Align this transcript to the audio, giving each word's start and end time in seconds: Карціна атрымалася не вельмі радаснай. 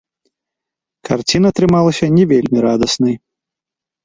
Карціна 1.09 1.47
атрымалася 1.53 2.05
не 2.17 2.25
вельмі 2.33 2.59
радаснай. 2.67 3.15